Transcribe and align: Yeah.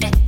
Yeah. 0.00 0.27